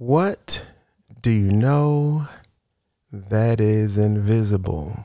What 0.00 0.64
do 1.20 1.30
you 1.30 1.52
know 1.52 2.26
that 3.12 3.60
is 3.60 3.98
invisible? 3.98 5.04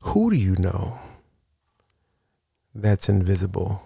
Who 0.00 0.30
do 0.30 0.36
you 0.36 0.56
know 0.56 0.98
that's 2.74 3.08
invisible? 3.08 3.80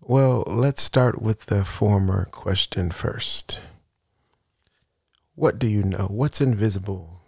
Well, 0.00 0.44
let's 0.46 0.80
start 0.82 1.20
with 1.20 1.46
the 1.46 1.64
former 1.64 2.26
question 2.26 2.92
first. 2.92 3.60
What 5.34 5.58
do 5.58 5.66
you 5.66 5.82
know? 5.82 6.06
What's 6.06 6.40
invisible? 6.40 7.22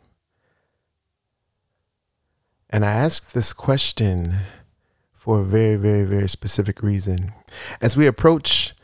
And 2.70 2.84
I 2.84 2.92
ask 2.92 3.32
this 3.32 3.52
question 3.52 4.34
for 5.12 5.40
a 5.40 5.44
very, 5.44 5.74
very, 5.74 6.04
very 6.04 6.28
specific 6.28 6.84
reason. 6.84 7.32
As 7.80 7.96
we 7.96 8.06
approach 8.06 8.74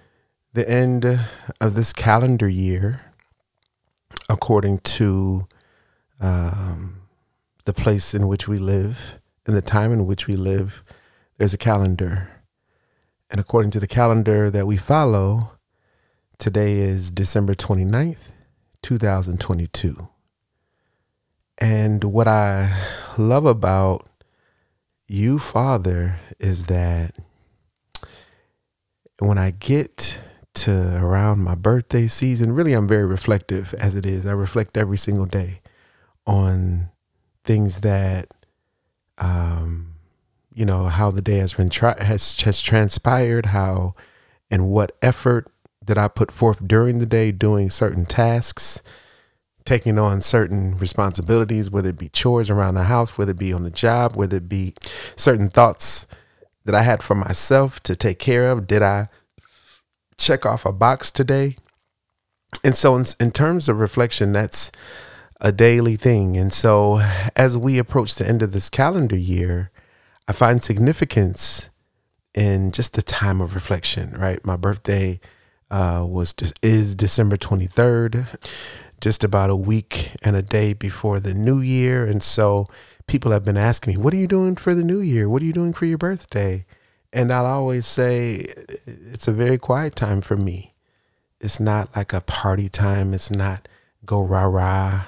the 0.53 0.69
end 0.69 1.05
of 1.61 1.75
this 1.75 1.93
calendar 1.93 2.49
year, 2.49 3.13
according 4.29 4.79
to 4.79 5.47
um, 6.21 7.03
the 7.65 7.73
place 7.73 8.15
in 8.15 8.29
which 8.29 8.49
we 8.49 8.59
live, 8.59 9.21
and 9.47 9.57
the 9.57 9.63
time 9.63 9.93
in 9.93 10.07
which 10.07 10.27
we 10.27 10.35
live, 10.35 10.83
there's 11.37 11.55
a 11.55 11.59
calendar. 11.59 12.31
And 13.31 13.41
according 13.41 13.71
to 13.73 13.81
the 13.81 13.87
calendar 13.87 14.51
that 14.51 14.67
we 14.67 14.77
follow, 14.77 15.53
today 16.39 16.79
is 16.79 17.11
December 17.11 17.55
29th, 17.55 18.33
2022. 18.83 20.09
And 21.59 22.05
what 22.05 22.29
I 22.29 22.75
love 23.19 23.45
about 23.45 24.09
you, 25.07 25.39
Father, 25.39 26.17
is 26.39 26.67
that 26.67 27.17
when 29.19 29.39
I 29.39 29.51
get 29.51 30.21
to 30.65 30.99
around 31.03 31.41
my 31.41 31.55
birthday 31.55 32.07
season, 32.07 32.53
really, 32.53 32.73
I'm 32.73 32.89
very 32.89 33.07
reflective 33.07 33.75
as 33.75 33.95
it 33.95 34.05
is. 34.07 34.27
I 34.27 34.33
reflect 34.33 34.77
every 34.77 34.99
single 34.99 35.27
day 35.27 35.61
on 36.27 36.91
things 37.45 37.81
that, 37.81 38.35
um, 39.19 39.95
you 40.53 40.65
know, 40.65 40.85
how 40.85 41.11
the 41.11 41.23
day 41.23 41.39
has 41.39 41.55
been 41.55 41.71
has 41.71 42.41
has 42.41 42.61
transpired, 42.61 43.47
how 43.47 43.95
and 44.51 44.69
what 44.69 44.97
effort 45.03 45.49
that 45.85 45.99
I 45.99 46.09
put 46.09 46.31
forth 46.31 46.67
during 46.67 46.99
the 46.99 47.07
day 47.07 47.33
doing 47.33 47.71
certain 47.71 48.05
tasks, 48.05 48.83
taking 49.65 49.99
on 49.99 50.21
certain 50.21 50.77
responsibilities, 50.79 51.71
whether 51.71 51.91
it 51.91 51.99
be 51.99 52.09
chores 52.09 52.51
around 52.51 52.75
the 52.75 52.85
house, 52.85 53.17
whether 53.17 53.31
it 53.31 53.39
be 53.39 53.53
on 53.53 53.63
the 53.63 53.71
job, 53.71 54.17
whether 54.17 54.37
it 54.39 54.49
be 54.49 54.75
certain 55.17 55.49
thoughts 55.49 56.07
that 56.65 56.75
I 56.75 56.83
had 56.83 57.03
for 57.03 57.15
myself 57.15 57.81
to 57.85 57.97
take 57.97 58.19
care 58.19 58.51
of. 58.51 58.67
Did 58.67 58.83
I 58.83 59.09
check 60.19 60.45
off 60.45 60.67
a 60.67 60.73
box 60.73 61.11
today. 61.11 61.57
And 62.65 62.77
so, 62.77 62.97
in, 62.97 63.05
in 63.21 63.31
terms 63.31 63.69
of 63.69 63.79
reflection, 63.79 64.33
that's 64.33 64.73
a 65.41 65.53
daily 65.53 65.97
thing. 65.97 66.37
And 66.37 66.53
so, 66.53 67.01
as 67.37 67.57
we 67.57 67.79
approach 67.79 68.15
the 68.15 68.29
end 68.29 68.43
of 68.43 68.53
this 68.53 68.69
calendar 68.69 69.17
year, 69.17 69.71
I 70.27 70.33
find 70.33 70.63
significance 70.63 71.71
in 72.35 72.73
just 72.73 72.95
the 72.95 73.03
time 73.03 73.41
of 73.41 73.55
reflection, 73.55 74.11
right? 74.13 74.45
My 74.45 74.57
birthday 74.57 75.21
uh, 75.71 76.05
was 76.07 76.35
is 76.63 76.97
December 76.97 77.37
23rd, 77.37 78.27
just 79.01 79.25
about 79.25 79.51
a 79.51 79.57
week 79.57 80.13
and 80.23 80.37
a 80.37 80.43
day 80.43 80.73
before 80.73 81.21
the 81.21 81.35
new 81.35 81.61
year. 81.61 82.05
And 82.07 82.23
so 82.23 82.67
people 83.07 83.33
have 83.33 83.45
been 83.45 83.57
asking 83.57 83.95
me, 83.95 83.97
what 83.97 84.13
are 84.13 84.19
you 84.19 84.27
doing 84.27 84.57
for 84.57 84.75
the 84.75 84.83
new 84.83 85.01
year? 85.01 85.29
What 85.29 85.43
are 85.43 85.47
you 85.47 85.53
doing 85.53 85.73
for 85.73 85.87
your 85.87 85.99
birthday? 85.99 86.65
And 87.13 87.33
I'll 87.33 87.47
always 87.47 87.87
say 87.87 88.47
it's 88.87 89.29
a 89.29 89.33
very 89.33 89.59
quiet 89.59 89.97
time 89.97 90.21
for 90.21 90.37
me. 90.37 90.75
It's 91.41 91.61
not 91.61 91.95
like 91.97 92.13
a 92.13 92.21
party 92.21 92.69
time. 92.69 93.15
It's 93.15 93.31
not 93.31 93.69
go 94.05 94.21
rah 94.21 94.45
rah 94.45 95.05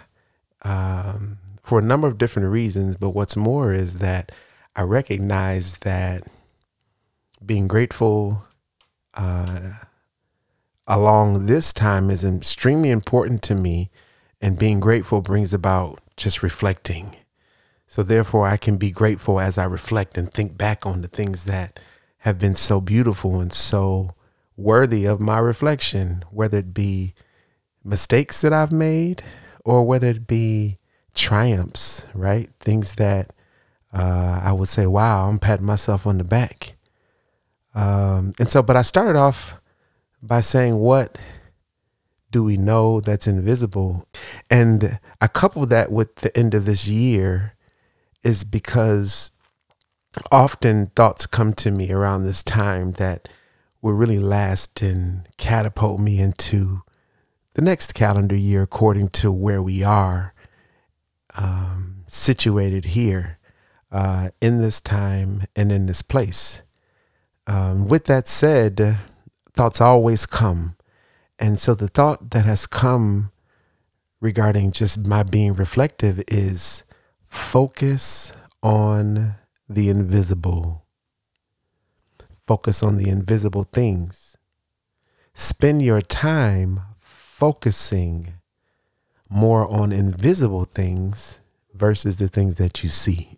um, 0.62 1.38
for 1.62 1.78
a 1.78 1.82
number 1.82 2.06
of 2.06 2.18
different 2.18 2.48
reasons. 2.48 2.96
But 2.96 3.10
what's 3.10 3.36
more 3.36 3.72
is 3.72 3.98
that 3.98 4.32
I 4.74 4.82
recognize 4.82 5.78
that 5.78 6.24
being 7.44 7.68
grateful 7.68 8.44
uh, 9.14 9.72
along 10.86 11.46
this 11.46 11.72
time 11.72 12.10
is 12.10 12.24
extremely 12.24 12.90
important 12.90 13.42
to 13.42 13.54
me. 13.54 13.90
And 14.40 14.58
being 14.58 14.80
grateful 14.80 15.20
brings 15.20 15.52
about 15.52 16.00
just 16.16 16.42
reflecting. 16.42 17.16
So, 17.86 18.02
therefore, 18.02 18.46
I 18.46 18.56
can 18.56 18.78
be 18.78 18.90
grateful 18.90 19.38
as 19.38 19.58
I 19.58 19.64
reflect 19.64 20.16
and 20.16 20.32
think 20.32 20.56
back 20.56 20.86
on 20.86 21.02
the 21.02 21.08
things 21.08 21.44
that 21.44 21.78
have 22.20 22.38
been 22.38 22.54
so 22.54 22.80
beautiful 22.80 23.40
and 23.40 23.52
so 23.52 24.14
worthy 24.56 25.06
of 25.06 25.20
my 25.20 25.38
reflection, 25.38 26.24
whether 26.30 26.58
it 26.58 26.74
be 26.74 27.14
mistakes 27.82 28.40
that 28.42 28.52
I've 28.52 28.72
made 28.72 29.22
or 29.64 29.86
whether 29.86 30.08
it 30.08 30.26
be 30.26 30.78
triumphs, 31.14 32.06
right? 32.14 32.50
Things 32.60 32.94
that 32.94 33.32
uh, 33.92 34.40
I 34.42 34.52
would 34.52 34.68
say, 34.68 34.86
wow, 34.86 35.28
I'm 35.28 35.38
patting 35.38 35.66
myself 35.66 36.06
on 36.06 36.18
the 36.18 36.24
back. 36.24 36.76
Um, 37.74 38.32
and 38.38 38.48
so, 38.48 38.62
but 38.62 38.76
I 38.76 38.82
started 38.82 39.16
off 39.16 39.54
by 40.22 40.40
saying, 40.40 40.76
what 40.76 41.18
do 42.30 42.44
we 42.44 42.56
know 42.56 43.00
that's 43.00 43.26
invisible? 43.26 44.06
And 44.50 44.98
I 45.20 45.26
couple 45.26 45.64
that 45.66 45.90
with 45.90 46.16
the 46.16 46.36
end 46.36 46.54
of 46.54 46.66
this 46.66 46.86
year 46.86 47.54
is 48.22 48.44
because 48.44 49.32
often 50.30 50.86
thoughts 50.96 51.26
come 51.26 51.52
to 51.54 51.70
me 51.70 51.90
around 51.90 52.24
this 52.24 52.42
time 52.42 52.92
that 52.92 53.28
will 53.82 53.92
really 53.92 54.18
last 54.18 54.82
and 54.82 55.28
catapult 55.36 56.00
me 56.00 56.18
into 56.18 56.82
the 57.54 57.62
next 57.62 57.94
calendar 57.94 58.36
year 58.36 58.62
according 58.62 59.08
to 59.08 59.32
where 59.32 59.62
we 59.62 59.82
are 59.82 60.34
um, 61.36 62.04
situated 62.06 62.86
here 62.86 63.38
uh, 63.92 64.30
in 64.40 64.60
this 64.60 64.80
time 64.80 65.42
and 65.56 65.72
in 65.72 65.86
this 65.86 66.02
place. 66.02 66.62
Um, 67.46 67.88
with 67.88 68.04
that 68.06 68.28
said, 68.28 68.98
thoughts 69.52 69.80
always 69.80 70.26
come. 70.26 70.76
And 71.38 71.58
so 71.58 71.74
the 71.74 71.88
thought 71.88 72.30
that 72.30 72.44
has 72.44 72.66
come 72.66 73.32
regarding 74.20 74.72
just 74.72 75.06
my 75.06 75.22
being 75.22 75.54
reflective 75.54 76.22
is 76.28 76.84
focus 77.26 78.32
on 78.62 79.36
the 79.70 79.88
invisible. 79.88 80.84
Focus 82.46 82.82
on 82.82 82.96
the 82.96 83.08
invisible 83.08 83.62
things. 83.62 84.36
Spend 85.32 85.82
your 85.82 86.00
time 86.00 86.80
focusing 87.00 88.34
more 89.28 89.70
on 89.70 89.92
invisible 89.92 90.64
things 90.64 91.38
versus 91.72 92.16
the 92.16 92.28
things 92.28 92.56
that 92.56 92.82
you 92.82 92.88
see. 92.88 93.36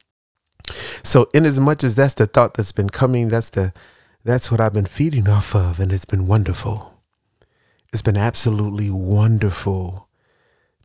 So, 1.03 1.29
in 1.35 1.45
as 1.45 1.61
much 1.61 1.85
as 1.85 1.97
that's 1.97 2.15
the 2.15 2.27
thought 2.27 2.55
that's 2.55 2.73
been 2.73 2.89
coming, 2.89 3.29
that's 3.29 3.51
the 3.51 3.75
that's 4.25 4.51
what 4.51 4.61
I've 4.61 4.73
been 4.73 4.87
feeding 4.87 5.29
off 5.29 5.55
of, 5.55 5.79
and 5.81 5.93
it's 5.93 6.07
been 6.07 6.27
wonderful. 6.27 6.95
It's 7.93 8.03
been 8.03 8.17
absolutely 8.17 8.89
wonderful 8.89 10.09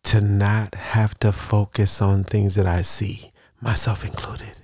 to 0.04 0.20
not 0.20 0.76
have 0.76 1.18
to 1.20 1.32
focus 1.32 2.02
on 2.02 2.24
things 2.26 2.56
that 2.56 2.68
I 2.68 2.82
see, 2.82 3.32
myself 3.62 4.04
included. 4.04 4.62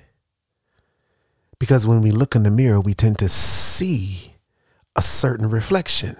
Because 1.63 1.88
when 1.88 2.01
we 2.01 2.12
look 2.12 2.35
in 2.35 2.44
the 2.44 2.50
mirror, 2.50 2.81
we 2.81 2.94
tend 2.94 3.19
to 3.19 3.29
see 3.29 4.34
a 4.97 5.01
certain 5.01 5.50
reflection. 5.50 6.18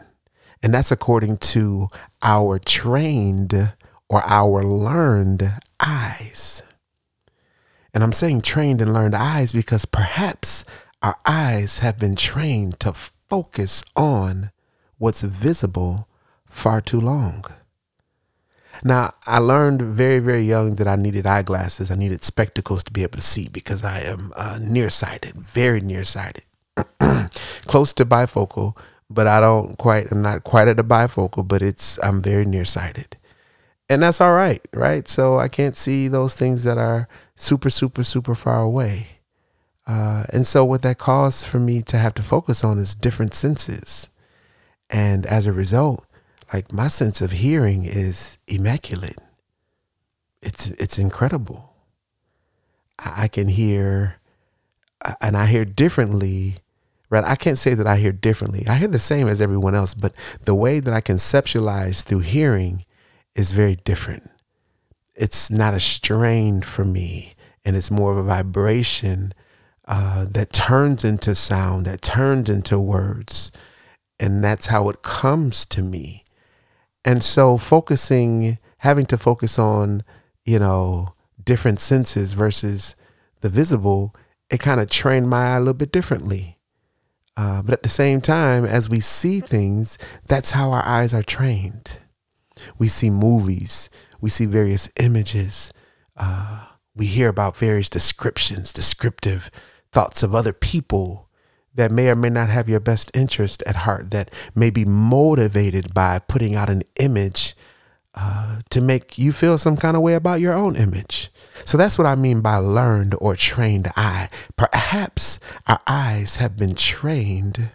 And 0.64 0.74
that's 0.74 0.90
according 0.90 1.40
to 1.40 1.90
our 2.22 2.60
trained 2.60 3.74
or 4.08 4.24
our 4.24 4.64
learned 4.64 5.52
eyes. 5.82 6.64
And 7.94 8.06
I'm 8.06 8.14
saying 8.14 8.44
trained 8.44 8.80
and 8.80 8.94
learned 8.94 9.16
eyes 9.16 9.52
because 9.52 9.84
perhaps 9.84 10.64
our 11.02 11.18
eyes 11.26 11.80
have 11.80 12.00
been 12.00 12.16
trained 12.16 12.80
to 12.80 12.94
focus 12.94 13.84
on 13.98 14.50
what's 14.98 15.24
visible 15.24 16.08
far 16.46 16.80
too 16.80 17.02
long. 17.02 17.44
Now, 18.84 19.14
I 19.26 19.38
learned 19.38 19.82
very, 19.82 20.20
very 20.20 20.44
young 20.44 20.76
that 20.76 20.88
I 20.88 20.96
needed 20.96 21.28
eyeglasses. 21.28 21.92
I 21.92 21.96
needed 21.96 22.24
spectacles 22.24 22.84
to 22.86 22.92
be 22.92 23.04
able 23.04 23.18
to 23.18 23.22
see 23.22 23.48
because 23.48 23.84
I 23.84 24.02
am 24.02 24.34
uh, 24.36 24.60
nearsighted, 24.62 25.36
very 25.36 25.80
nearsighted, 25.80 26.44
close 27.66 27.94
to 27.94 28.06
bifocal, 28.06 28.76
but 29.10 29.28
I 29.28 29.40
don't 29.40 29.78
quite, 29.78 30.12
I'm 30.12 30.22
not 30.22 30.44
quite 30.44 30.68
at 30.68 30.80
a 30.80 30.84
bifocal, 30.84 31.48
but 31.48 31.62
it's, 31.62 32.00
I'm 32.02 32.22
very 32.22 32.46
nearsighted. 32.46 33.18
And 33.90 34.02
that's 34.02 34.22
all 34.22 34.34
right, 34.34 34.66
right? 34.74 35.08
So 35.08 35.38
I 35.38 35.50
can't 35.50 35.76
see 35.76 36.08
those 36.08 36.34
things 36.34 36.64
that 36.64 36.78
are 36.78 37.08
super, 37.36 37.70
super, 37.70 38.04
super 38.04 38.34
far 38.34 38.62
away. 38.62 39.08
Uh, 39.86 40.24
and 40.30 40.48
so 40.48 40.64
what 40.64 40.82
that 40.82 40.98
caused 40.98 41.46
for 41.46 41.60
me 41.60 41.82
to 41.84 41.98
have 41.98 42.14
to 42.16 42.22
focus 42.22 42.64
on 42.64 42.80
is 42.80 42.96
different 42.96 43.34
senses. 43.34 44.10
And 44.90 45.26
as 45.26 45.46
a 45.46 45.54
result, 45.54 46.06
like 46.54 46.72
my 46.72 46.88
sense 46.88 47.22
of 47.22 47.32
hearing 47.32 47.86
is 47.86 48.38
immaculate. 48.48 49.18
It's 50.42 50.72
it's 50.72 51.00
incredible. 51.00 51.74
I, 53.00 53.24
I 53.24 53.28
can 53.28 53.48
hear, 53.48 54.16
and 55.20 55.36
I 55.36 55.48
hear 55.48 55.66
differently, 55.66 56.58
Right? 57.14 57.24
I 57.24 57.36
can't 57.36 57.60
say 57.60 57.76
that 57.76 57.86
I 57.86 57.98
hear 57.98 58.12
differently. 58.12 58.68
I 58.68 58.74
hear 58.74 58.88
the 58.88 58.98
same 58.98 59.28
as 59.28 59.40
everyone 59.40 59.76
else, 59.76 59.94
but 59.94 60.14
the 60.46 60.56
way 60.56 60.80
that 60.80 60.92
I 60.92 61.00
conceptualize 61.00 62.02
through 62.02 62.22
hearing 62.22 62.86
is 63.36 63.52
very 63.52 63.76
different. 63.76 64.32
It's 65.14 65.52
not 65.52 65.76
a 65.76 65.80
strain 65.80 66.64
for 66.64 66.84
me, 66.84 67.36
and 67.64 67.76
it's 67.76 67.92
more 67.92 68.12
of 68.12 68.18
a 68.18 68.24
vibration 68.24 69.36
uh, 69.88 70.26
that 70.32 70.54
turns 70.54 71.04
into 71.04 71.36
sound, 71.36 71.86
that 71.86 72.02
turns 72.02 72.50
into 72.50 72.80
words. 72.80 73.52
And 74.20 74.44
that's 74.44 74.66
how 74.66 74.90
it 74.90 75.04
comes 75.04 75.68
to 75.68 75.84
me. 75.84 76.23
And 77.06 77.24
so 77.24 77.58
focusing, 77.58 78.58
having 78.80 79.06
to 79.08 79.18
focus 79.18 79.60
on, 79.60 80.04
you 80.46 80.60
know, 80.60 81.14
different 81.44 81.80
senses 81.80 82.34
versus 82.34 82.96
the 83.42 83.50
visible, 83.50 84.16
it 84.50 84.60
kind 84.60 84.80
of 84.80 84.90
trained 84.90 85.30
my 85.30 85.54
eye 85.54 85.58
a 85.58 85.60
little 85.60 85.74
bit 85.74 85.92
differently. 85.92 86.60
Uh, 87.36 87.62
but 87.62 87.74
at 87.74 87.84
the 87.84 87.90
same 87.90 88.22
time, 88.22 88.64
as 88.64 88.90
we 88.90 89.00
see 89.00 89.40
things, 89.40 89.98
that's 90.28 90.52
how 90.52 90.72
our 90.72 90.86
eyes 90.86 91.14
are 91.14 91.24
trained. 91.24 92.00
We 92.78 92.88
see 92.88 93.10
movies, 93.10 93.90
we 94.22 94.30
see 94.30 94.46
various 94.46 94.90
images, 95.00 95.74
uh, 96.16 96.66
we 96.96 97.08
hear 97.08 97.28
about 97.28 97.58
various 97.58 97.90
descriptions, 97.90 98.72
descriptive 98.72 99.50
thoughts 99.92 100.22
of 100.22 100.36
other 100.36 100.54
people 100.54 101.28
that 101.76 101.92
may 101.92 102.10
or 102.10 102.16
may 102.16 102.30
not 102.30 102.50
have 102.50 102.70
your 102.70 102.80
best 102.80 103.10
interest 103.14 103.64
at 103.66 103.78
heart, 103.78 104.12
that 104.12 104.32
may 104.56 104.70
be 104.70 104.86
motivated 104.86 105.94
by 105.94 106.20
putting 106.20 106.56
out 106.56 106.70
an 106.70 106.84
image 106.98 107.56
uh, 108.16 108.62
to 108.70 108.80
make 108.80 109.18
you 109.18 109.32
feel 109.34 109.58
some 109.58 109.76
kind 109.76 109.98
of 109.98 110.04
way 110.04 110.14
about 110.14 110.40
your 110.40 110.54
own 110.54 110.76
image. 110.76 111.32
So 111.66 111.78
that's 111.78 111.98
what 111.98 112.06
I 112.06 112.16
mean 112.16 112.42
by 112.42 112.58
learned 112.58 113.16
or 113.20 113.36
trained 113.36 113.92
eye. 113.96 114.30
Perhaps 114.56 115.40
our 115.68 115.80
eyes 115.88 116.36
have 116.36 116.56
been 116.56 116.76
trained 116.76 117.72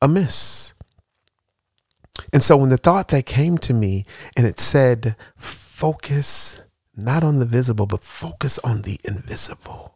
amiss. 0.00 0.72
And 2.32 2.42
so 2.42 2.56
when 2.56 2.70
the 2.70 2.78
thought 2.78 3.08
that 3.08 3.26
came 3.26 3.58
to 3.58 3.74
me 3.74 4.06
and 4.36 4.46
it 4.46 4.58
said, 4.58 5.16
focus 5.36 6.62
not 6.96 7.22
on 7.22 7.38
the 7.40 7.44
visible, 7.44 7.84
but 7.84 8.02
focus 8.02 8.58
on 8.60 8.82
the 8.82 8.98
invisible 9.04 9.95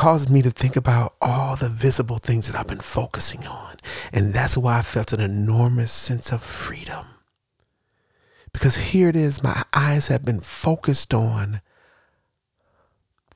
caused 0.00 0.30
me 0.30 0.40
to 0.40 0.50
think 0.50 0.76
about 0.76 1.14
all 1.20 1.56
the 1.56 1.68
visible 1.68 2.16
things 2.16 2.46
that 2.46 2.58
I've 2.58 2.66
been 2.66 2.78
focusing 2.78 3.46
on. 3.46 3.76
And 4.14 4.32
that's 4.32 4.56
why 4.56 4.78
I 4.78 4.82
felt 4.82 5.12
an 5.12 5.20
enormous 5.20 5.92
sense 5.92 6.32
of 6.32 6.42
freedom. 6.42 7.04
Because 8.50 8.76
here 8.92 9.10
it 9.10 9.14
is, 9.14 9.42
my 9.42 9.62
eyes 9.74 10.08
have 10.08 10.24
been 10.24 10.40
focused 10.40 11.12
on 11.12 11.60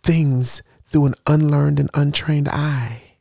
things 0.02 0.62
through 0.86 1.04
an 1.04 1.14
unlearned 1.26 1.78
and 1.78 1.90
untrained 1.92 2.48
eye. 2.48 3.18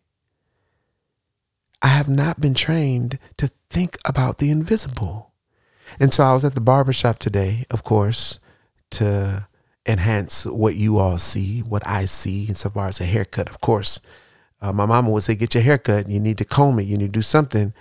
I 1.82 1.88
have 1.90 2.08
not 2.08 2.40
been 2.40 2.54
trained 2.54 3.20
to 3.40 3.52
think 3.70 3.98
about 4.06 4.38
the 4.38 4.52
invisible. 4.52 5.34
And 6.00 6.14
so 6.14 6.24
I 6.24 6.34
was 6.34 6.46
at 6.46 6.56
the 6.56 6.62
barbershop 6.62 7.20
today, 7.20 7.66
of 7.70 7.84
course, 7.84 8.40
to 8.92 9.50
enhance 9.86 10.46
what 10.46 10.76
you 10.76 10.98
all 10.98 11.18
see, 11.18 11.62
what 11.62 11.86
I 11.86 12.06
see, 12.06 12.46
insofar 12.46 12.88
as 12.88 13.02
a 13.02 13.06
haircut. 13.06 13.50
Of 13.50 13.62
course, 13.62 14.00
uh, 14.62 14.72
my 14.72 14.86
mama 14.86 15.10
would 15.10 15.24
say, 15.24 15.36
"Get 15.36 15.54
your 15.56 15.64
haircut. 15.64 16.10
You 16.10 16.20
need 16.20 16.38
to 16.38 16.46
comb 16.46 16.80
it. 16.80 16.84
You 16.84 16.98
need 16.98 17.14
to 17.14 17.20
do 17.20 17.22
something." 17.22 17.74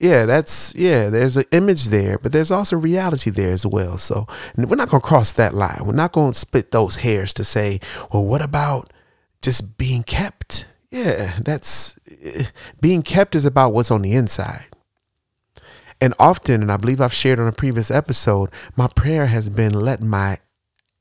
Yeah, 0.00 0.26
that's 0.26 0.74
yeah. 0.74 1.08
There's 1.08 1.36
an 1.36 1.44
image 1.52 1.86
there, 1.86 2.18
but 2.18 2.32
there's 2.32 2.50
also 2.50 2.76
reality 2.76 3.30
there 3.30 3.52
as 3.52 3.64
well. 3.64 3.96
So 3.96 4.26
we're 4.56 4.74
not 4.76 4.90
gonna 4.90 5.00
cross 5.00 5.32
that 5.32 5.54
line. 5.54 5.82
We're 5.84 5.92
not 5.92 6.12
gonna 6.12 6.34
split 6.34 6.72
those 6.72 6.96
hairs 6.96 7.32
to 7.34 7.44
say, 7.44 7.80
"Well, 8.12 8.24
what 8.24 8.42
about 8.42 8.92
just 9.40 9.78
being 9.78 10.02
kept?" 10.02 10.66
Yeah, 10.90 11.34
that's 11.40 11.98
being 12.80 13.02
kept 13.02 13.34
is 13.34 13.44
about 13.44 13.72
what's 13.72 13.90
on 13.90 14.02
the 14.02 14.12
inside. 14.12 14.66
And 16.00 16.12
often, 16.18 16.60
and 16.60 16.70
I 16.70 16.76
believe 16.76 17.00
I've 17.00 17.12
shared 17.14 17.38
on 17.38 17.46
a 17.46 17.52
previous 17.52 17.90
episode, 17.90 18.50
my 18.76 18.88
prayer 18.88 19.26
has 19.26 19.48
been 19.48 19.72
let 19.72 20.02
my 20.02 20.38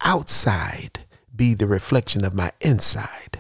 outside 0.04 1.00
be 1.36 1.54
the 1.54 1.68
reflection 1.68 2.24
of 2.24 2.34
my 2.34 2.52
inside. 2.62 3.40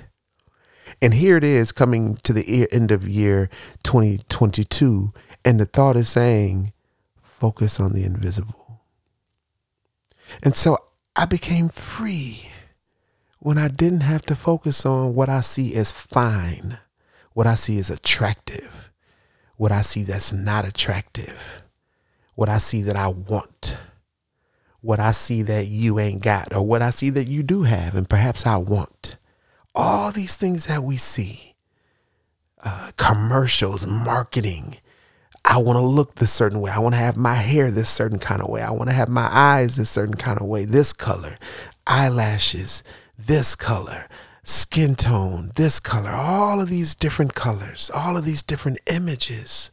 And 1.01 1.13
here 1.13 1.37
it 1.37 1.43
is 1.43 1.71
coming 1.71 2.15
to 2.23 2.33
the 2.33 2.71
end 2.71 2.91
of 2.91 3.07
year 3.07 3.49
2022. 3.83 5.13
And 5.45 5.59
the 5.59 5.65
thought 5.65 5.95
is 5.95 6.09
saying, 6.09 6.71
focus 7.21 7.79
on 7.79 7.93
the 7.93 8.03
invisible. 8.03 8.81
And 10.41 10.55
so 10.55 10.77
I 11.15 11.25
became 11.25 11.69
free 11.69 12.47
when 13.39 13.57
I 13.57 13.67
didn't 13.67 14.01
have 14.01 14.25
to 14.27 14.35
focus 14.35 14.85
on 14.85 15.13
what 15.13 15.27
I 15.27 15.41
see 15.41 15.75
as 15.75 15.91
fine, 15.91 16.79
what 17.33 17.45
I 17.45 17.55
see 17.55 17.77
as 17.79 17.89
attractive, 17.89 18.89
what 19.57 19.71
I 19.71 19.81
see 19.81 20.03
that's 20.03 20.31
not 20.31 20.65
attractive, 20.65 21.63
what 22.35 22.47
I 22.47 22.57
see 22.57 22.81
that 22.83 22.95
I 22.95 23.09
want 23.09 23.77
what 24.83 24.99
I 24.99 25.11
see 25.11 25.41
that 25.43 25.67
you 25.67 25.97
ain't 25.99 26.21
got, 26.21 26.53
or 26.53 26.61
what 26.61 26.81
I 26.81 26.89
see 26.89 27.09
that 27.11 27.27
you 27.27 27.41
do 27.41 27.63
have, 27.63 27.95
and 27.95 28.07
perhaps 28.07 28.45
I 28.45 28.57
want. 28.57 29.17
All 29.73 30.11
these 30.11 30.35
things 30.35 30.67
that 30.67 30.83
we 30.83 30.97
see 30.97 31.55
uh, 32.63 32.91
commercials, 32.97 33.85
marketing. 33.85 34.77
I 35.45 35.57
want 35.57 35.77
to 35.77 35.85
look 35.85 36.15
this 36.15 36.31
certain 36.31 36.61
way. 36.61 36.71
I 36.71 36.79
want 36.79 36.95
to 36.95 36.99
have 36.99 37.17
my 37.17 37.35
hair 37.35 37.71
this 37.71 37.89
certain 37.89 38.19
kind 38.19 38.41
of 38.41 38.49
way. 38.49 38.61
I 38.61 38.71
want 38.71 38.89
to 38.89 38.95
have 38.95 39.09
my 39.09 39.27
eyes 39.31 39.75
this 39.75 39.89
certain 39.89 40.15
kind 40.15 40.39
of 40.39 40.47
way, 40.47 40.63
this 40.65 40.93
color, 40.93 41.35
eyelashes, 41.87 42.83
this 43.17 43.55
color, 43.55 44.07
skin 44.43 44.95
tone, 44.95 45.51
this 45.55 45.79
color, 45.79 46.11
all 46.11 46.61
of 46.61 46.69
these 46.69 46.95
different 46.95 47.33
colors, 47.35 47.91
all 47.93 48.15
of 48.15 48.25
these 48.25 48.43
different 48.43 48.79
images 48.87 49.71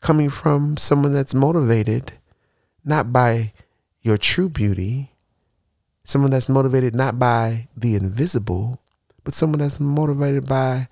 coming 0.00 0.30
from 0.30 0.76
someone 0.76 1.12
that's 1.12 1.34
motivated 1.34 2.12
not 2.84 3.12
by 3.12 3.52
your 4.06 4.16
true 4.16 4.48
beauty, 4.48 5.10
someone 6.04 6.30
that's 6.30 6.48
motivated 6.48 6.94
not 6.94 7.18
by 7.18 7.66
the 7.76 7.96
invisible, 7.96 8.80
but 9.24 9.34
someone 9.34 9.58
that's 9.58 9.80
motivated 9.80 10.46
by 10.46 10.86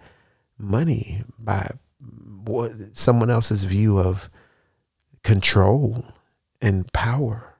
money, 0.58 1.22
by 1.38 1.70
what 2.44 2.72
someone 2.90 3.30
else's 3.30 3.62
view 3.62 4.00
of 4.00 4.28
control 5.22 6.04
and 6.60 6.92
power 6.92 7.54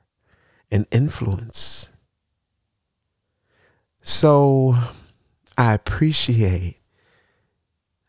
and 0.72 0.86
influence. 0.90 1.92
So 4.02 4.74
I 5.56 5.72
appreciate 5.72 6.80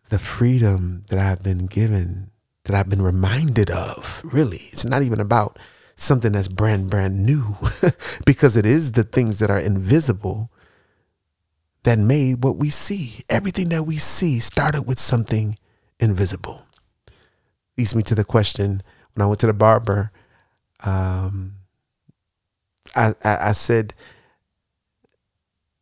the 0.09 0.18
freedom 0.18 1.03
that 1.09 1.19
I've 1.19 1.44
been 1.44 1.68
given, 1.68 2.31
that 2.63 2.75
I've 2.75 2.89
been 2.89 3.03
reminded 3.03 3.69
of. 3.69 4.21
Really, 4.24 4.63
it's 4.72 4.84
not 4.84 5.03
even 5.03 5.20
about 5.20 5.60
something 5.96 6.34
that's 6.34 6.48
brand, 6.48 6.90
brand 6.90 7.25
new 7.25 7.58
because 8.25 8.58
it 8.58 8.66
is 8.66 8.94
the 8.94 9.04
things 9.04 9.40
that 9.40 9.50
are 9.50 9.60
invisible 9.60 10.52
that 11.84 12.00
made 12.00 12.44
what 12.44 12.58
we 12.58 12.70
see. 12.70 13.24
Everything 13.30 13.70
that 13.70 13.84
we 13.84 13.98
see 13.98 14.40
started 14.40 14.84
with 14.84 15.00
something 15.00 15.58
invisible. 16.00 16.66
Leads 17.78 17.96
me 17.96 18.04
to 18.04 18.16
the 18.16 18.24
question 18.24 18.82
when 19.14 19.24
I 19.24 19.28
went 19.28 19.40
to 19.42 19.48
the 19.48 19.54
barber, 19.54 20.12
um, 20.84 21.56
I, 22.96 23.16
I, 23.24 23.38
I 23.50 23.52
said, 23.54 23.94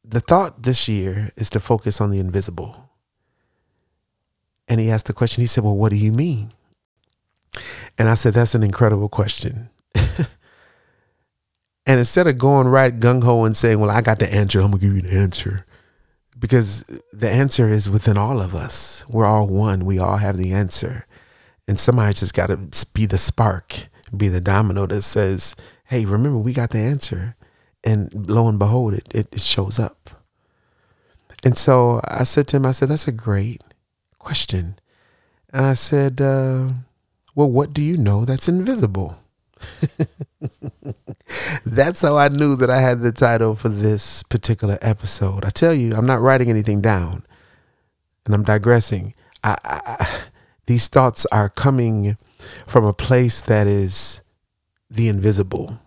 the 0.04 0.20
thought 0.20 0.64
this 0.64 0.88
year 0.88 1.32
is 1.36 1.50
to 1.52 1.60
focus 1.60 2.00
on 2.00 2.12
the 2.12 2.20
invisible. 2.20 2.90
And 4.68 4.80
he 4.80 4.92
asked 4.92 5.08
the 5.08 5.14
question, 5.14 5.42
he 5.42 5.48
said, 5.48 5.64
Well, 5.64 5.76
what 5.76 5.90
do 5.90 5.96
you 5.96 6.12
mean? 6.12 6.52
And 7.98 8.10
I 8.10 8.14
said, 8.14 8.34
That's 8.34 8.56
an 8.56 8.64
incredible 8.64 9.10
question. 9.10 9.70
and 11.86 12.00
instead 12.00 12.28
of 12.28 12.38
going 12.38 12.68
right 12.68 12.98
gung 12.98 13.24
ho 13.24 13.44
and 13.44 13.56
saying, 13.56 13.80
Well, 13.80 13.90
I 13.90 14.02
got 14.02 14.20
the 14.20 14.32
answer, 14.34 14.62
I'm 14.62 14.72
to 14.72 14.78
give 14.78 14.96
you 14.96 15.02
the 15.02 15.18
answer. 15.18 15.66
Because 16.40 16.84
the 17.14 17.30
answer 17.30 17.72
is 17.72 17.90
within 17.90 18.18
all 18.18 18.42
of 18.42 18.54
us. 18.54 19.06
We're 19.08 19.26
all 19.26 19.48
one. 19.48 19.86
We 19.86 20.00
all 20.00 20.18
have 20.18 20.36
the 20.38 20.52
answer. 20.52 21.06
And 21.68 21.80
somebody 21.80 22.14
just 22.14 22.34
got 22.34 22.48
to 22.48 22.58
be 22.94 23.06
the 23.06 23.18
spark, 23.18 23.88
be 24.16 24.28
the 24.28 24.42
domino 24.42 24.86
that 24.88 25.04
says, 25.04 25.56
Hey, 25.86 26.06
remember, 26.06 26.38
we 26.38 26.54
got 26.54 26.72
the 26.72 26.80
answer. 26.80 27.36
And 27.84 28.30
lo 28.30 28.48
and 28.48 28.60
behold, 28.60 28.94
it, 28.94 29.08
it, 29.14 29.28
it 29.32 29.42
shows 29.42 29.80
up. 29.80 30.10
And 31.44 31.58
so 31.58 32.00
I 32.06 32.24
said 32.24 32.48
to 32.50 32.58
him, 32.58 32.66
I 32.66 32.72
said, 32.72 32.90
That's 32.90 33.08
a 33.08 33.12
great 33.12 33.62
question. 34.20 34.78
And 35.52 35.66
I 35.66 35.74
said, 35.74 36.22
uh, 36.22 36.70
Well, 37.36 37.52
what 37.52 37.74
do 37.74 37.82
you 37.82 37.98
know 37.98 38.26
that's 38.26 38.48
invisible? 38.48 39.18
That's 41.66 42.02
how 42.02 42.18
I 42.18 42.30
knew 42.30 42.56
that 42.58 42.70
I 42.70 42.82
had 42.82 43.02
the 43.02 43.12
title 43.12 43.56
for 43.56 43.70
this 43.70 44.24
particular 44.24 44.78
episode. 44.82 45.46
I 45.46 45.50
tell 45.50 45.74
you, 45.74 45.96
I'm 45.96 46.06
not 46.06 46.22
writing 46.22 46.50
anything 46.50 46.82
down 46.82 47.26
and 48.26 48.36
I'm 48.36 48.44
digressing. 48.44 49.14
I, 49.44 49.58
I, 49.64 50.22
these 50.66 50.88
thoughts 50.88 51.26
are 51.32 51.50
coming 51.50 52.18
from 52.68 52.86
a 52.86 52.94
place 52.94 53.42
that 53.42 53.68
is 53.68 54.22
the 54.90 55.10
invisible. 55.10 55.80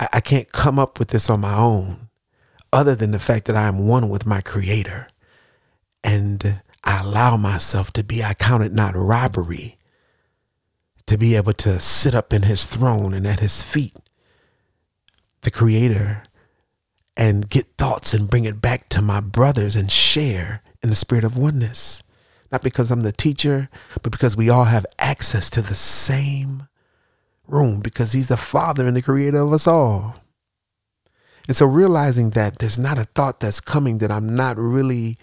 I, 0.00 0.08
I 0.14 0.20
can't 0.20 0.52
come 0.52 0.78
up 0.78 0.98
with 0.98 1.08
this 1.08 1.30
on 1.30 1.40
my 1.40 1.56
own, 1.56 2.08
other 2.72 2.94
than 2.94 3.10
the 3.10 3.18
fact 3.18 3.46
that 3.46 3.56
I 3.56 3.66
am 3.68 3.86
one 3.86 4.08
with 4.08 4.26
my 4.26 4.40
Creator. 4.40 5.08
and 6.04 6.60
I 6.84 7.00
allow 7.00 7.36
myself 7.36 7.92
to 7.94 8.04
be, 8.04 8.22
I 8.22 8.34
count 8.34 8.62
it 8.62 8.72
not 8.72 8.94
robbery 8.94 9.77
to 11.08 11.18
be 11.18 11.34
able 11.34 11.54
to 11.54 11.80
sit 11.80 12.14
up 12.14 12.32
in 12.32 12.42
his 12.42 12.66
throne 12.66 13.14
and 13.14 13.26
at 13.26 13.40
his 13.40 13.62
feet, 13.62 13.96
the 15.42 15.50
creator, 15.50 16.22
and 17.16 17.48
get 17.48 17.76
thoughts 17.76 18.14
and 18.14 18.30
bring 18.30 18.44
it 18.44 18.60
back 18.60 18.88
to 18.90 19.02
my 19.02 19.20
brothers 19.20 19.74
and 19.74 19.90
share 19.90 20.62
in 20.82 20.90
the 20.90 20.94
spirit 20.94 21.24
of 21.24 21.36
oneness. 21.36 22.02
Not 22.52 22.62
because 22.62 22.90
I'm 22.90 23.00
the 23.00 23.12
teacher, 23.12 23.68
but 24.02 24.12
because 24.12 24.36
we 24.36 24.48
all 24.48 24.64
have 24.64 24.86
access 24.98 25.50
to 25.50 25.62
the 25.62 25.74
same 25.74 26.68
room 27.46 27.80
because 27.80 28.12
he's 28.12 28.28
the 28.28 28.36
father 28.36 28.86
and 28.86 28.96
the 28.96 29.02
creator 29.02 29.38
of 29.38 29.52
us 29.52 29.66
all. 29.66 30.16
And 31.46 31.56
so 31.56 31.66
realizing 31.66 32.30
that 32.30 32.58
there's 32.58 32.78
not 32.78 32.98
a 32.98 33.04
thought 33.04 33.40
that's 33.40 33.60
coming 33.60 33.98
that 33.98 34.10
I'm 34.10 34.36
not 34.36 34.58
really 34.58 35.16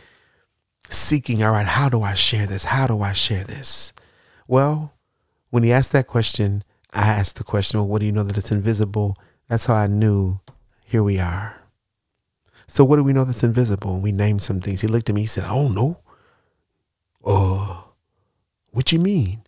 seeking, 0.89 1.44
all 1.44 1.51
right, 1.51 1.68
how 1.68 1.89
do 1.89 2.01
I 2.01 2.15
share 2.15 2.48
this? 2.48 2.65
How 2.65 2.88
do 2.88 3.01
I 3.01 3.13
share 3.13 3.44
this? 3.44 3.94
Well, 4.48 4.95
when 5.56 5.64
he 5.64 5.72
asked 5.72 5.94
that 5.94 6.06
question, 6.06 6.66
I 6.92 7.04
asked 7.04 7.38
the 7.38 7.44
question, 7.46 7.80
well, 7.80 7.88
what 7.88 8.02
do 8.02 8.06
you 8.06 8.12
know 8.12 8.24
that 8.24 8.38
it's 8.38 8.52
invisible? 8.52 9.18
That's 9.48 9.68
how 9.68 9.76
I 9.76 9.88
knew 9.88 10.42
here 10.84 11.02
we 11.02 11.18
are. 11.18 11.62
So 12.68 12.84
what 12.84 12.98
do 12.98 13.06
we 13.06 13.14
know 13.14 13.24
that's 13.24 13.42
invisible? 13.42 13.94
And 13.94 14.04
we 14.04 14.12
named 14.12 14.42
some 14.42 14.60
things. 14.60 14.82
He 14.82 14.90
looked 14.90 15.08
at 15.08 15.16
me, 15.16 15.22
he 15.22 15.28
said, 15.28 15.46
I 15.46 15.56
don't 15.56 15.74
know. 15.74 16.00
Uh, 17.24 17.84
what 18.72 18.88
do 18.88 18.98
you 18.98 19.02
mean? 19.02 19.44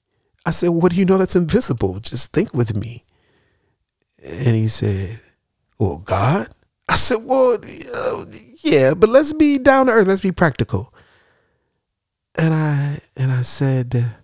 I 0.45 0.51
said, 0.51 0.69
what 0.69 0.93
do 0.93 0.97
you 0.97 1.03
know 1.03 1.17
that's 1.17 1.35
invisible? 1.35 1.99
Just 1.99 2.31
think 2.31 2.53
with 2.53 2.73
me. 2.73 3.03
And 4.23 4.55
he 4.55 4.69
said, 4.69 5.19
well, 5.77 5.97
God. 5.97 6.47
I 6.87 6.95
said, 6.95 7.17
well, 7.25 7.59
uh, 7.93 8.25
yeah, 8.63 8.93
but 8.93 9.09
let's 9.09 9.33
be 9.33 9.57
down 9.57 9.87
to 9.87 9.91
earth. 9.91 10.07
Let's 10.07 10.21
be 10.21 10.31
practical. 10.31 10.93
And 12.35 12.53
I 12.53 13.01
and 13.17 13.29
I 13.29 13.41
said, 13.41 14.15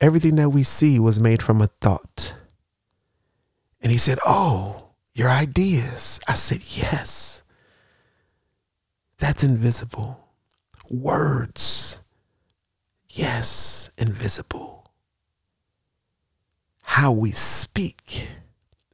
everything 0.00 0.36
that 0.36 0.50
we 0.50 0.62
see 0.62 0.98
was 0.98 1.20
made 1.20 1.42
from 1.42 1.60
a 1.60 1.68
thought. 1.80 2.34
And 3.80 3.92
he 3.92 3.98
said, 3.98 4.18
oh, 4.26 4.90
your 5.14 5.28
ideas. 5.28 6.20
I 6.28 6.34
said, 6.34 6.62
yes. 6.76 7.42
That's 9.18 9.44
invisible. 9.44 10.28
Words. 10.90 12.00
Yes, 13.08 13.90
invisible. 13.98 14.92
How 16.82 17.12
we 17.12 17.30
speak, 17.30 18.28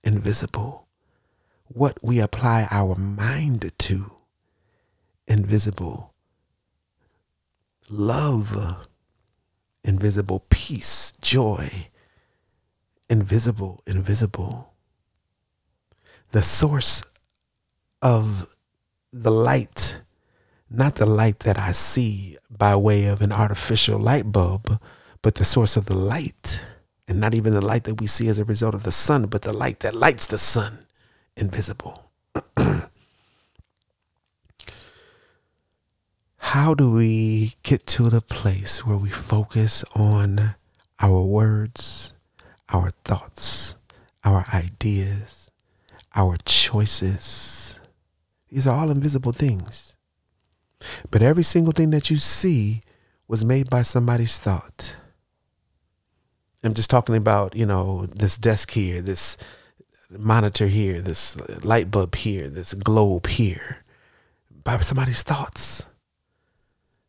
invisible 0.03 0.87
what 1.69 1.99
we 2.03 2.21
apply 2.21 2.69
our 2.71 2.95
mind 2.95 3.71
to, 3.79 4.13
invisible. 5.27 6.15
Love, 7.89 8.87
invisible. 9.87 10.45
Peace, 10.51 11.13
joy, 11.21 11.89
invisible, 13.09 13.83
invisible. 13.87 14.73
The 16.33 16.43
source 16.43 17.03
of 18.03 18.55
the 19.13 19.31
light, 19.31 20.01
not 20.69 20.97
the 20.97 21.07
light 21.07 21.41
that 21.41 21.59
I 21.59 21.73
see 21.73 22.37
by 22.51 22.77
way 22.77 23.07
of 23.07 23.23
an 23.23 23.33
artificial 23.33 23.99
light 23.99 24.33
bulb, 24.33 24.81
but 25.23 25.37
the 25.37 25.45
source 25.45 25.77
of 25.77 25.87
the 25.87 25.97
light, 25.97 26.63
and 27.09 27.21
not 27.21 27.35
even 27.35 27.55
the 27.55 27.65
light 27.65 27.85
that 27.85 28.01
we 28.01 28.07
see 28.07 28.29
as 28.29 28.39
a 28.39 28.45
result 28.45 28.75
of 28.75 28.83
the 28.83 28.93
sun, 28.93 29.27
but 29.27 29.43
the 29.43 29.53
light 29.53 29.81
that 29.81 29.95
lights 29.95 30.27
the 30.27 30.39
sun 30.39 30.87
invisible. 31.37 32.11
How 36.51 36.75
do 36.75 36.93
we 36.93 37.57
get 37.65 37.89
to 37.89 38.09
the 38.09 38.21
place 38.21 38.87
where 38.87 38.97
we 38.97 39.11
focus 39.11 39.85
on 39.97 40.55
our 41.01 41.21
words, 41.21 42.15
our 42.69 42.91
thoughts, 43.05 43.75
our 44.23 44.45
ideas, 44.55 45.51
our 46.15 46.37
choices? 46.45 47.81
These 48.49 48.65
are 48.69 48.77
all 48.77 48.93
invisible 48.93 49.33
things. 49.33 49.97
But 51.11 51.21
every 51.21 51.43
single 51.43 51.73
thing 51.73 51.91
that 51.91 52.11
you 52.11 52.17
see 52.17 52.81
was 53.27 53.45
made 53.45 53.69
by 53.69 53.83
somebody's 53.83 54.39
thought. 54.39 54.97
I'm 56.63 56.75
just 56.75 56.91
talking 56.91 57.17
about, 57.17 57.57
you 57.57 57.67
know, 57.67 58.07
this 58.07 58.37
desk 58.37 58.71
here, 58.71 59.03
this 59.03 59.37
monitor 60.09 60.69
here, 60.69 61.01
this 61.01 61.37
light 61.65 61.91
bulb 61.91 62.15
here, 62.15 62.49
this 62.49 62.73
globe 62.73 63.27
here, 63.27 63.79
by 64.63 64.79
somebody's 64.79 65.25
thoughts. 65.25 65.89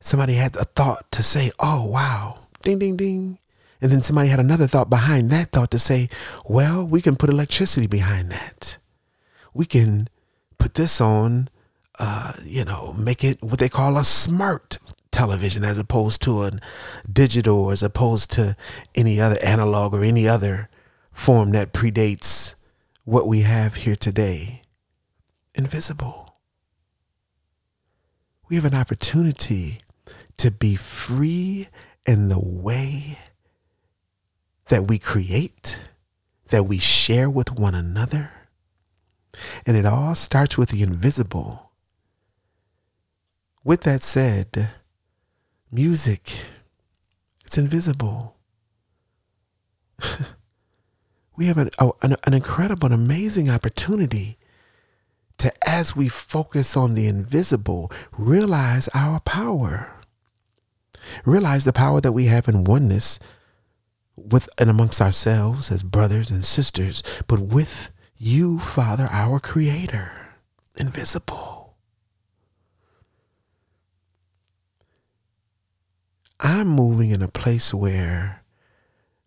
Somebody 0.08 0.36
had 0.36 0.56
a 0.56 0.64
thought 0.64 1.12
to 1.12 1.22
say, 1.22 1.52
oh, 1.60 1.84
wow, 1.84 2.40
ding, 2.62 2.80
ding, 2.80 2.96
ding. 2.96 3.40
And 3.82 3.92
then 3.92 4.02
somebody 4.02 4.30
had 4.30 4.40
another 4.40 4.66
thought 4.66 4.90
behind 4.90 5.30
that 5.32 5.52
thought 5.52 5.70
to 5.72 5.80
say, 5.80 6.08
well, 6.46 6.86
we 6.86 7.02
can 7.02 7.18
put 7.18 7.30
electricity 7.30 7.88
behind 7.88 8.32
that. 8.32 8.78
We 9.54 9.66
can 9.66 10.08
put 10.58 10.76
this 10.76 11.02
on, 11.02 11.50
uh, 12.00 12.32
you 12.42 12.64
know, 12.64 12.96
make 12.98 13.22
it 13.26 13.44
what 13.44 13.60
they 13.60 13.68
call 13.68 13.98
a 13.98 14.06
smart 14.06 14.78
television 15.12 15.66
as 15.66 15.78
opposed 15.78 16.22
to 16.22 16.44
a 16.44 16.52
digital 17.12 17.70
as 17.70 17.84
opposed 17.84 18.32
to 18.32 18.56
any 18.96 19.20
other 19.20 19.38
analog 19.44 19.94
or 19.94 20.06
any 20.06 20.26
other 20.26 20.70
form 21.12 21.52
that 21.52 21.74
predates 21.74 22.56
what 23.04 23.28
we 23.28 23.42
have 23.42 23.76
here 23.76 23.98
today 23.98 24.62
invisible. 25.54 26.38
We 28.48 28.56
have 28.56 28.64
an 28.64 28.74
opportunity 28.74 29.82
to 30.38 30.52
be 30.52 30.76
free 30.76 31.70
in 32.06 32.30
the 32.30 32.40
way 32.40 33.18
that 34.70 34.88
we 34.88 35.00
create, 35.00 35.80
that 36.50 36.66
we 36.66 36.78
share 36.80 37.30
with 37.30 37.52
one 37.52 37.76
another. 37.76 38.32
And 39.66 39.78
it 39.78 39.86
all 39.86 40.16
starts 40.16 40.58
with 40.58 40.70
the 40.70 40.82
invisible. 40.82 41.72
With 43.64 43.82
that 43.82 44.02
said, 44.02 44.70
music, 45.72 46.42
it's 47.46 47.58
invisible. 47.58 48.36
we 51.38 51.46
have 51.48 51.58
an, 51.58 51.70
oh, 51.80 51.96
an, 52.02 52.16
an 52.24 52.34
incredible 52.34 52.86
and 52.86 52.96
amazing 52.96 53.50
opportunity 53.50 54.38
to, 55.38 55.52
as 55.68 55.96
we 55.96 56.08
focus 56.08 56.76
on 56.76 56.96
the 56.96 57.08
invisible, 57.08 57.92
realize 58.18 58.90
our 58.94 59.20
power. 59.20 59.97
Realize 61.26 61.66
the 61.66 61.74
power 61.74 62.02
that 62.02 62.12
we 62.12 62.26
have 62.26 62.48
in 62.48 62.64
oneness 62.64 63.20
with 64.16 64.50
and 64.58 64.70
amongst 64.70 65.02
ourselves 65.02 65.72
as 65.72 65.84
brothers 65.84 66.32
and 66.32 66.44
sisters, 66.44 67.04
but 67.28 67.40
with 67.40 67.92
you, 68.18 68.60
Father, 68.60 69.08
our 69.12 69.40
Creator, 69.40 70.12
invisible. 70.76 71.76
I'm 76.40 76.68
moving 76.68 77.12
in 77.12 77.22
a 77.22 77.28
place 77.28 77.74
where 77.74 78.44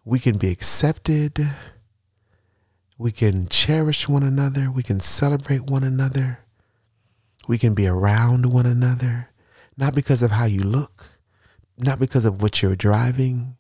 we 0.05 0.19
can 0.19 0.39
be 0.39 0.51
accepted 0.51 1.49
we 3.01 3.13
can 3.13 3.49
cherish 3.49 4.11
one 4.11 4.23
another. 4.23 4.71
We 4.71 4.83
can 4.83 5.01
celebrate 5.01 5.63
one 5.63 5.83
another. 5.83 6.41
We 7.49 7.57
can 7.57 7.73
be 7.73 7.87
around 7.87 8.53
one 8.53 8.67
another, 8.67 9.31
not 9.75 9.95
because 9.95 10.21
of 10.23 10.33
how 10.33 10.45
you 10.45 10.63
look, 10.63 11.19
not 11.81 11.99
because 11.99 12.25
of 12.25 12.43
what 12.43 12.63
you're 12.63 12.77
driving, 12.77 13.57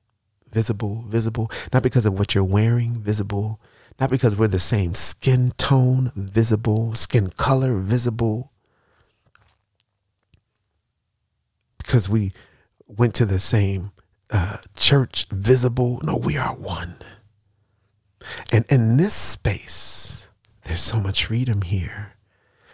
visible, 0.52 1.04
visible, 1.08 1.50
not 1.72 1.82
because 1.82 2.06
of 2.06 2.18
what 2.18 2.34
you're 2.34 2.44
wearing, 2.44 3.00
visible, 3.00 3.60
not 3.98 4.10
because 4.10 4.36
we're 4.36 4.48
the 4.48 4.58
same 4.58 4.94
skin 4.94 5.52
tone, 5.58 6.12
visible, 6.14 6.94
skin 6.94 7.30
color, 7.30 7.78
visible, 7.78 8.52
because 11.78 12.08
we 12.08 12.32
went 12.86 13.14
to 13.14 13.26
the 13.26 13.38
same 13.38 13.92
uh, 14.30 14.58
church, 14.76 15.26
visible. 15.30 16.00
No, 16.02 16.16
we 16.16 16.36
are 16.36 16.54
one. 16.54 16.96
And 18.52 18.64
in 18.68 18.96
this 18.96 19.14
space, 19.14 20.28
there's 20.64 20.82
so 20.82 21.00
much 21.00 21.24
freedom 21.24 21.62
here. 21.62 22.12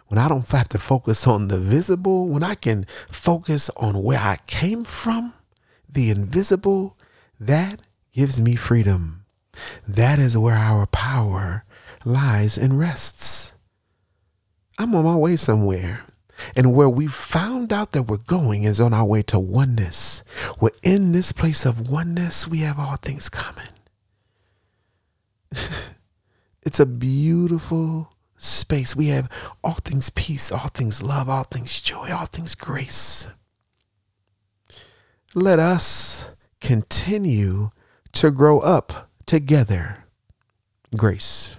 When 0.09 0.19
I 0.19 0.29
don't 0.29 0.47
have 0.49 0.69
to 0.69 0.79
focus 0.79 1.26
on 1.26 1.49
the 1.49 1.59
visible, 1.59 2.29
when 2.29 2.43
I 2.43 2.55
can 2.55 2.87
focus 3.11 3.71
on 3.76 4.03
where 4.03 4.21
I 4.21 4.38
came 4.47 4.85
from, 4.85 5.33
the 5.88 6.11
invisible, 6.11 6.97
that 7.38 7.83
gives 8.12 8.40
me 8.40 8.57
freedom. 8.57 9.25
That 9.87 10.19
is 10.19 10.37
where 10.37 10.57
our 10.57 10.87
power 10.87 11.64
lies 12.05 12.59
and 12.59 12.78
rests. 12.78 13.55
I'm 14.78 14.95
on 14.95 15.05
my 15.05 15.16
way 15.16 15.37
somewhere. 15.37 16.05
And 16.55 16.75
where 16.75 16.88
we 16.88 17.07
found 17.07 17.73
out 17.73 17.93
that 17.93 18.05
we're 18.05 18.19
going 18.19 18.64
is 18.64 18.81
on 18.81 18.93
our 18.93 19.05
way 19.05 19.23
to 19.23 19.38
oneness. 19.38 20.23
We're 20.61 20.71
in 20.83 21.12
this 21.12 21.33
place 21.33 21.64
of 21.64 21.90
oneness, 21.90 22.47
we 22.47 22.59
have 22.59 22.78
all 22.78 22.97
things 22.97 23.31
common. 23.31 23.69
it's 26.62 26.81
a 26.81 26.87
beautiful 26.87 28.12
space. 28.37 28.95
We 28.95 29.07
have 29.09 29.31
all 29.64 29.78
things 29.83 30.11
peace, 30.11 30.52
all 30.52 30.69
things 30.69 31.02
love, 31.02 31.28
all 31.28 31.45
things 31.45 31.81
joy, 31.81 32.12
all 32.12 32.26
things 32.26 32.55
grace. 32.55 33.28
Let 35.37 35.59
us 35.59 36.31
continue 36.62 37.71
to 38.11 38.31
grow 38.31 38.59
up 38.61 39.11
together. 39.26 40.05
Grace. 40.97 41.59